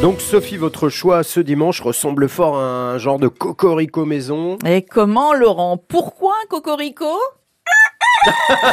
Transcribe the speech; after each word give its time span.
Donc 0.00 0.20
Sophie, 0.20 0.56
votre 0.56 0.88
choix 0.88 1.24
ce 1.24 1.40
dimanche 1.40 1.80
ressemble 1.80 2.28
fort 2.28 2.56
à 2.56 2.92
un 2.92 2.98
genre 2.98 3.18
de 3.18 3.26
cocorico 3.26 4.04
maison. 4.04 4.56
Et 4.64 4.82
comment 4.82 5.34
Laurent? 5.34 5.76
Pourquoi 5.76 6.34
un 6.44 6.46
cocorico? 6.46 7.06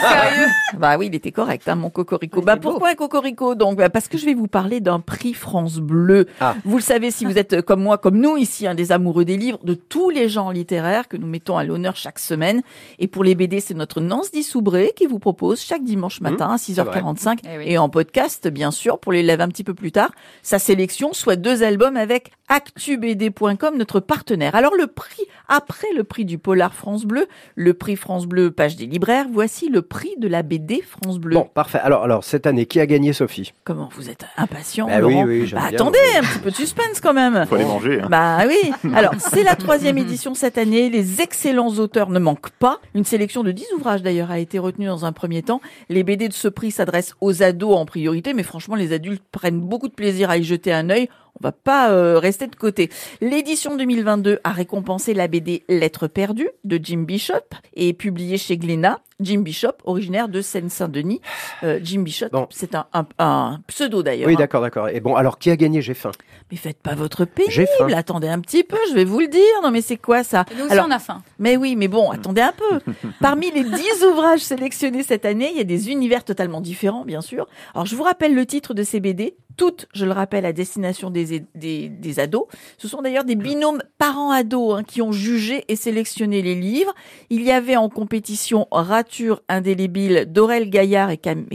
Sérieux? 0.02 0.48
Bah 0.78 0.98
oui, 0.98 1.08
il 1.08 1.16
était 1.16 1.32
correct, 1.32 1.68
hein, 1.68 1.76
mon 1.76 1.90
cocorico. 1.90 2.42
Bah 2.42 2.58
pourquoi 2.58 2.90
un 2.90 2.96
cocorico? 2.96 3.56
Donc 3.56 3.78
bah, 3.78 3.90
parce 3.90 4.08
que 4.08 4.18
je 4.18 4.26
vais 4.26 4.34
vous 4.34 4.48
parler 4.48 4.80
d'un 4.82 5.00
prix 5.00 5.34
France 5.34 5.78
Bleu. 5.78 6.28
Ah. 6.40 6.56
Vous 6.66 6.78
le 6.78 6.82
savez 6.84 7.12
si 7.12 7.26
vous 7.26 7.38
êtes 7.38 7.62
comme 7.62 7.82
moi, 7.82 7.98
comme 7.98 8.18
nous 8.18 8.38
ici, 8.38 8.68
hein, 8.68 8.76
des 8.76 8.92
amoureux 8.92 9.26
des 9.26 9.38
livres, 9.38 9.60
de 9.64 9.74
tous 9.74 10.10
les 10.10 10.28
genres 10.30 10.52
littéraires 10.52 11.08
que 11.08 11.18
nous 11.18 11.28
mettons 11.28 11.58
à 11.58 11.64
l'honneur 11.64 11.96
chaque 11.96 12.20
semaine. 12.20 12.62
Et 13.00 13.08
pour 13.08 13.24
les 13.24 13.36
BD, 13.36 13.60
c'est 13.60 13.74
notre 13.74 14.02
Nance 14.02 14.32
Dissoubré 14.32 14.92
qui 14.96 15.06
vous 15.06 15.20
propose 15.20 15.62
chaque 15.62 15.84
dimanche 15.84 16.22
matin 16.22 16.50
à 16.52 16.56
6h45 16.58 17.40
Eh 17.44 17.58
oui. 17.58 17.64
et 17.68 17.78
en 17.78 17.90
podcast, 17.90 18.48
bien 18.48 18.72
sûr, 18.72 19.00
pour 19.00 19.12
les 19.12 19.24
lèvres 19.24 19.44
un 19.44 19.48
petit 19.50 19.64
peu 19.64 19.74
plus 19.74 19.92
tard, 19.92 20.12
sa 20.42 20.60
sélection, 20.60 21.14
soit 21.14 21.36
deux 21.36 21.64
albums 21.64 21.98
avec 21.98 22.32
actubd.com, 22.48 23.78
notre 23.78 24.00
partenaire. 24.00 24.56
Alors 24.56 24.76
le 24.76 24.88
prix, 24.88 25.24
après 25.48 25.88
le 25.96 26.04
prix 26.04 26.26
du 26.26 26.38
Polar 26.38 26.74
France 26.74 27.06
Bleu, 27.06 27.28
le 27.56 27.74
prix 27.74 27.96
France 27.96 28.26
Bleu, 28.26 28.52
page 28.52 28.76
des 28.76 28.86
libraires, 28.86 29.26
voici 29.32 29.45
le 29.72 29.82
prix 29.82 30.12
de 30.18 30.28
la 30.28 30.44
BD 30.44 30.82
France 30.82 31.20
Bleu. 31.20 31.36
Bon, 31.36 31.50
parfait. 31.54 31.80
Alors, 31.80 32.04
alors 32.04 32.24
cette 32.24 32.48
année, 32.48 32.66
qui 32.66 32.80
a 32.80 32.86
gagné 32.86 33.14
Sophie? 33.14 33.54
Comment 33.64 33.90
vous 33.96 34.10
êtes 34.10 34.26
impatient, 34.38 34.88
Bah 34.88 34.94
oui, 35.02 35.14
Laurent 35.14 35.26
oui, 35.26 35.46
j'aime 35.48 35.60
Bah, 35.60 35.70
bien. 35.70 35.76
Attendez, 35.78 35.98
un 36.18 36.22
petit 36.22 36.40
peu 36.40 36.52
de 36.52 36.56
suspense 36.56 37.00
quand 37.02 37.14
même. 37.14 37.46
Faut 37.48 37.56
aller 37.56 37.66
manger. 37.66 38.02
Hein. 38.02 38.08
Bah 38.10 38.40
oui. 38.48 38.92
Alors, 38.96 39.14
c'est 39.18 39.44
la 39.44 39.56
troisième 39.56 39.98
édition 39.98 40.34
cette 40.34 40.58
année. 40.58 40.90
Les 40.90 41.22
excellents 41.22 41.70
auteurs 41.80 42.10
ne 42.10 42.20
manquent 42.20 42.50
pas. 42.52 42.80
Une 42.94 43.06
sélection 43.06 43.44
de 43.44 43.52
10 43.52 43.66
ouvrages 43.78 44.02
d'ailleurs 44.02 44.32
a 44.32 44.40
été 44.40 44.60
retenue 44.60 44.88
dans 44.88 45.06
un 45.06 45.12
premier 45.12 45.44
temps. 45.44 45.62
Les 45.90 46.04
BD 46.04 46.28
de 46.28 46.34
ce 46.34 46.48
prix 46.48 46.72
s'adressent 46.72 47.14
aux 47.22 47.44
ados 47.44 47.76
en 47.78 47.86
priorité, 47.86 48.34
mais 48.34 48.44
franchement, 48.44 48.76
les 48.76 48.94
adultes 48.94 49.24
prennent 49.32 49.60
beaucoup 49.62 49.88
de 49.88 49.94
plaisir 49.94 50.30
à 50.30 50.38
y 50.38 50.44
jeter 50.44 50.74
un 50.74 50.90
œil. 50.90 51.10
On 51.42 51.44
va 51.44 51.52
pas 51.52 51.92
euh, 51.92 52.18
rester 52.18 52.48
de 52.48 52.56
côté. 52.56 52.90
L'édition 53.22 53.76
2022 53.76 54.40
a 54.44 54.52
récompensé 54.52 55.14
la 55.14 55.28
BD 55.28 55.64
Lettres 55.68 56.08
perdues 56.08 56.50
de 56.64 56.80
Jim 56.82 57.04
Bishop 57.06 57.34
et 57.76 57.94
publiée 57.94 58.38
chez 58.38 58.58
Glénat. 58.58 59.00
Jim 59.22 59.40
Bishop, 59.42 59.72
originaire 59.86 60.28
de 60.28 60.42
Seine-Saint-Denis. 60.42 61.22
Euh, 61.64 61.80
Jim 61.82 62.02
Bishop, 62.02 62.28
Bon. 62.34 62.48
c'est 62.52 62.76
un, 62.76 62.86
un- 62.94 63.06
un 63.18 63.60
pseudo 63.68 64.04
d'ailleurs. 64.04 64.28
Oui, 64.28 64.34
hein. 64.34 64.40
d'accord, 64.40 64.62
d'accord. 64.62 64.90
Et 64.90 65.00
bon, 65.00 65.16
alors 65.16 65.40
qui 65.40 65.50
a 65.50 65.56
gagné 65.56 65.82
J'ai 65.82 65.94
faim? 65.94 66.12
Mais 66.52 66.58
faites 66.58 66.80
pas 66.82 66.96
votre 66.96 67.26
J'ai 67.48 67.66
faim. 67.66 67.72
pénible. 67.80 67.98
Attendez 67.98 68.28
un 68.28 68.40
petit 68.42 68.64
peu, 68.66 68.76
je 68.90 68.94
vais 68.94 69.06
vous 69.06 69.20
le 69.22 69.28
dire. 69.28 69.42
Non, 69.64 69.72
mais 69.72 69.80
c'est 69.82 69.96
quoi 69.98 70.24
ça? 70.26 70.44
Nous 70.58 70.64
aussi, 70.66 70.72
Alors, 70.74 70.86
on 70.88 70.92
a 70.92 71.00
faim. 71.00 71.22
mais 71.40 71.56
oui, 71.56 71.78
mais 71.78 71.88
bon, 71.88 72.12
attendez 72.12 72.42
un 72.42 72.52
peu. 72.58 72.92
Parmi 73.22 73.52
les 73.52 73.64
10 73.64 74.04
ouvrages 74.12 74.42
sélectionnés 74.42 75.04
cette 75.04 75.24
année, 75.26 75.50
il 75.52 75.58
y 75.58 75.62
a 75.62 75.66
des 75.66 75.90
univers 75.92 76.26
totalement 76.26 76.60
différents, 76.60 77.06
bien 77.06 77.22
sûr. 77.22 77.48
Alors, 77.74 77.86
je 77.86 77.96
vous 77.96 78.04
rappelle 78.04 78.36
le 78.36 78.46
titre 78.46 78.74
de 78.74 78.84
ces 78.84 79.00
BD. 79.00 79.36
Toutes, 79.58 79.88
je 79.94 80.06
le 80.06 80.12
rappelle, 80.12 80.46
à 80.46 80.54
destination 80.54 81.10
des, 81.10 81.46
des, 81.56 82.20
ados. 82.20 82.46
Ce 82.78 82.88
sont 82.88 83.02
d'ailleurs 83.02 83.24
des 83.24 83.36
binômes 83.36 83.82
parents-ados 83.98 84.80
hein, 84.80 84.84
qui 84.84 85.02
ont 85.02 85.12
jugé 85.12 85.64
et 85.68 85.76
sélectionné 85.76 86.42
les 86.42 86.56
livres. 86.56 86.94
Il 87.30 87.42
y 87.42 87.52
avait 87.52 87.76
en 87.78 87.90
compétition 87.90 88.68
Rature 88.72 89.42
indélébile 89.48 90.26
d'Aurel 90.28 90.70
Gaillard 90.70 91.10
et, 91.10 91.18
Cam 91.18 91.46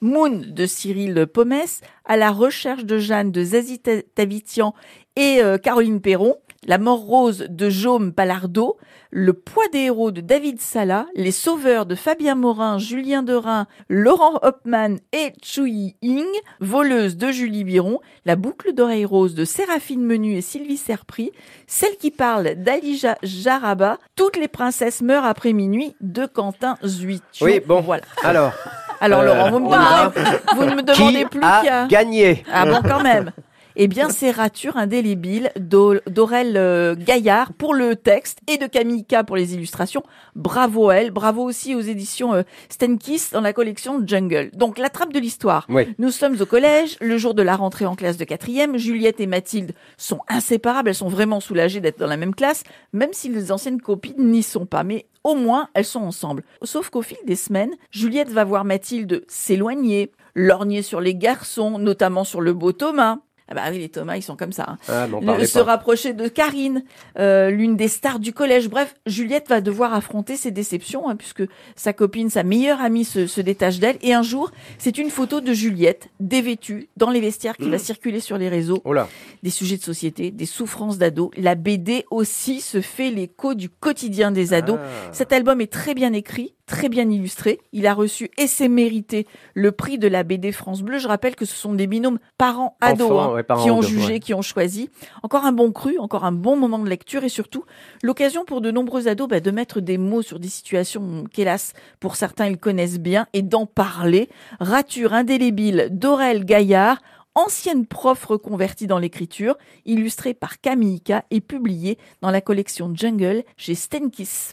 Moon 0.00 0.42
de 0.46 0.66
Cyril 0.66 1.26
Pomès, 1.26 1.80
À 2.04 2.16
la 2.16 2.30
recherche 2.30 2.84
de 2.84 2.98
Jeanne 2.98 3.32
de 3.32 3.42
Zazie 3.42 3.78
Ta- 3.78 4.02
Tavitian 4.14 4.74
et 5.16 5.40
euh, 5.40 5.58
Caroline 5.58 6.00
Perron, 6.00 6.36
La 6.66 6.78
mort 6.78 7.00
rose 7.00 7.46
de 7.48 7.68
Jaume 7.68 8.12
Palardo, 8.12 8.78
Le 9.10 9.34
poids 9.34 9.68
des 9.72 9.80
héros 9.80 10.10
de 10.10 10.20
David 10.20 10.60
Sala, 10.60 11.06
Les 11.14 11.30
sauveurs 11.30 11.84
de 11.84 11.94
Fabien 11.94 12.34
Morin, 12.34 12.78
Julien 12.78 13.22
Derain, 13.22 13.66
Laurent 13.88 14.38
Hopman 14.42 14.98
et 15.12 15.32
Chui 15.42 15.96
Ying, 16.00 16.24
Voleuse 16.60 17.16
de 17.16 17.30
Julie 17.30 17.64
Biron, 17.64 18.00
La 18.24 18.36
boucle 18.36 18.72
d'oreille 18.72 19.04
rose 19.04 19.34
de 19.34 19.44
Séraphine 19.44 20.04
Menu 20.04 20.36
et 20.36 20.40
Sylvie 20.40 20.78
Serpry, 20.78 21.32
Celle 21.66 21.96
qui 21.96 22.10
parle 22.10 22.54
d'Alija 22.54 23.16
Jaraba, 23.22 23.98
Toutes 24.16 24.36
les 24.36 24.48
princesses 24.48 25.02
meurent 25.02 25.26
après 25.26 25.52
minuit 25.52 25.94
de 26.00 26.24
Quentin 26.24 26.76
Zuicho. 26.84 27.22
Oui, 27.42 27.60
bon. 27.60 27.80
Voilà. 27.82 28.04
Alors, 28.22 28.52
Alors 29.00 29.20
Euh, 29.20 29.24
Laurent, 29.26 29.50
vous, 29.50 29.58
me 29.58 29.70
demandez, 29.70 30.20
vous 30.56 30.64
ne 30.64 30.74
me 30.76 30.82
demandez 30.82 31.18
qui 31.18 31.24
plus 31.26 31.42
a 31.42 31.62
qu'à... 31.62 31.86
gagné 31.86 32.42
Ah 32.50 32.64
bon, 32.64 32.80
quand 32.82 33.02
même. 33.02 33.32
Eh 33.76 33.88
bien, 33.88 34.08
c'est 34.08 34.30
Rature 34.30 34.76
indélébile 34.76 35.50
d'Au- 35.58 35.96
d'Aurel 36.08 36.56
euh, 36.56 36.94
Gaillard 36.94 37.52
pour 37.52 37.74
le 37.74 37.96
texte 37.96 38.38
et 38.46 38.56
de 38.56 38.66
Camille 38.68 39.04
K 39.04 39.24
pour 39.26 39.34
les 39.34 39.54
illustrations. 39.54 40.04
Bravo 40.36 40.90
à 40.90 40.96
elle. 40.96 41.10
Bravo 41.10 41.42
aussi 41.42 41.74
aux 41.74 41.80
éditions 41.80 42.34
euh, 42.34 42.42
Stenkiss 42.68 43.32
dans 43.32 43.40
la 43.40 43.52
collection 43.52 44.00
Jungle. 44.06 44.50
Donc, 44.54 44.78
la 44.78 44.90
trappe 44.90 45.12
de 45.12 45.18
l'histoire. 45.18 45.66
Oui. 45.68 45.92
Nous 45.98 46.12
sommes 46.12 46.40
au 46.40 46.46
collège, 46.46 46.96
le 47.00 47.18
jour 47.18 47.34
de 47.34 47.42
la 47.42 47.56
rentrée 47.56 47.84
en 47.86 47.96
classe 47.96 48.16
de 48.16 48.24
quatrième. 48.24 48.78
Juliette 48.78 49.20
et 49.20 49.26
Mathilde 49.26 49.72
sont 49.96 50.20
inséparables. 50.28 50.90
Elles 50.90 50.94
sont 50.94 51.08
vraiment 51.08 51.40
soulagées 51.40 51.80
d'être 51.80 51.98
dans 51.98 52.06
la 52.06 52.16
même 52.16 52.34
classe, 52.34 52.62
même 52.92 53.12
si 53.12 53.28
les 53.28 53.50
anciennes 53.50 53.80
copines 53.80 54.14
n'y 54.30 54.44
sont 54.44 54.66
pas. 54.66 54.84
Mais 54.84 55.06
au 55.24 55.34
moins, 55.34 55.68
elles 55.74 55.84
sont 55.84 56.02
ensemble. 56.02 56.44
Sauf 56.62 56.90
qu'au 56.90 57.02
fil 57.02 57.18
des 57.26 57.34
semaines, 57.36 57.74
Juliette 57.90 58.30
va 58.30 58.44
voir 58.44 58.64
Mathilde 58.64 59.24
s'éloigner, 59.26 60.12
lorgner 60.36 60.82
sur 60.82 61.00
les 61.00 61.16
garçons, 61.16 61.80
notamment 61.80 62.22
sur 62.22 62.40
le 62.40 62.52
beau 62.52 62.70
Thomas. 62.70 63.18
Ah 63.48 63.54
bah 63.54 63.62
oui, 63.70 63.78
les 63.78 63.90
Thomas, 63.90 64.16
ils 64.16 64.22
sont 64.22 64.36
comme 64.36 64.52
ça. 64.52 64.64
hein. 64.68 64.78
Ah, 64.88 65.06
n'en 65.06 65.36
Le- 65.36 65.44
se 65.46 65.58
pas. 65.58 65.64
rapprocher 65.64 66.14
de 66.14 66.28
Karine, 66.28 66.82
euh, 67.18 67.50
l'une 67.50 67.76
des 67.76 67.88
stars 67.88 68.18
du 68.18 68.32
collège. 68.32 68.70
Bref, 68.70 68.94
Juliette 69.04 69.48
va 69.50 69.60
devoir 69.60 69.92
affronter 69.92 70.36
ses 70.36 70.50
déceptions, 70.50 71.08
hein, 71.10 71.16
puisque 71.16 71.42
sa 71.76 71.92
copine, 71.92 72.30
sa 72.30 72.42
meilleure 72.42 72.80
amie, 72.80 73.04
se, 73.04 73.26
se 73.26 73.42
détache 73.42 73.78
d'elle. 73.80 73.96
Et 74.00 74.14
un 74.14 74.22
jour, 74.22 74.50
c'est 74.78 74.96
une 74.96 75.10
photo 75.10 75.42
de 75.42 75.52
Juliette, 75.52 76.08
dévêtue, 76.20 76.88
dans 76.96 77.10
les 77.10 77.20
vestiaires, 77.20 77.56
qui 77.58 77.68
va 77.68 77.78
circuler 77.78 78.20
sur 78.20 78.38
les 78.38 78.48
réseaux. 78.48 78.80
Oh 78.84 78.94
là. 78.94 79.08
Des 79.42 79.50
sujets 79.50 79.76
de 79.76 79.82
société, 79.82 80.30
des 80.30 80.46
souffrances 80.46 80.96
d'ados. 80.96 81.30
La 81.36 81.54
BD 81.54 82.06
aussi 82.10 82.60
se 82.62 82.80
fait 82.80 83.10
l'écho 83.10 83.52
du 83.54 83.68
quotidien 83.68 84.30
des 84.30 84.54
ados. 84.54 84.78
Ah. 84.80 84.86
Cet 85.12 85.32
album 85.34 85.60
est 85.60 85.70
très 85.70 85.92
bien 85.94 86.12
écrit, 86.14 86.54
très 86.66 86.88
bien 86.88 87.08
illustré. 87.08 87.60
Il 87.72 87.86
a 87.86 87.94
reçu 87.94 88.30
et 88.38 88.46
c'est 88.46 88.68
mérité 88.68 89.26
le 89.54 89.72
prix 89.72 89.98
de 89.98 90.08
la 90.08 90.22
BD 90.22 90.52
France 90.52 90.82
Bleu. 90.82 90.98
Je 90.98 91.08
rappelle 91.08 91.36
que 91.36 91.44
ce 91.44 91.54
sont 91.54 91.74
des 91.74 91.86
binômes 91.86 92.18
parents-ados 92.38 93.10
hein, 93.10 93.32
ouais, 93.32 93.42
parents 93.42 93.62
qui 93.62 93.70
ont 93.70 93.82
jugé, 93.82 94.14
ouais. 94.14 94.20
qui 94.20 94.34
ont 94.34 94.42
choisi. 94.42 94.90
Encore 95.22 95.44
un 95.44 95.52
bon 95.52 95.72
cru, 95.72 95.98
encore 95.98 96.24
un 96.24 96.32
bon 96.32 96.56
moment 96.56 96.78
de 96.78 96.88
lecture 96.88 97.24
et 97.24 97.28
surtout 97.28 97.64
l'occasion 98.02 98.44
pour 98.44 98.60
de 98.60 98.70
nombreux 98.70 99.08
ados 99.08 99.28
bah, 99.28 99.40
de 99.40 99.50
mettre 99.50 99.80
des 99.80 99.98
mots 99.98 100.22
sur 100.22 100.38
des 100.38 100.48
situations 100.48 101.24
qu'hélas 101.32 101.72
pour 102.00 102.16
certains 102.16 102.46
ils 102.46 102.58
connaissent 102.58 103.00
bien 103.00 103.26
et 103.32 103.42
d'en 103.42 103.66
parler. 103.66 104.28
Rature 104.60 105.12
indélébile 105.12 105.88
d'Aurel 105.90 106.44
Gaillard. 106.44 106.98
Ancienne 107.36 107.84
prof 107.84 108.26
reconvertie 108.26 108.86
dans 108.86 109.00
l'écriture, 109.00 109.56
illustrée 109.86 110.34
par 110.34 110.60
Camille 110.60 111.00
K 111.00 111.14
et 111.32 111.40
publiée 111.40 111.98
dans 112.20 112.30
la 112.30 112.40
collection 112.40 112.92
Jungle 112.94 113.42
chez 113.56 113.74
Stenkiss. 113.74 114.52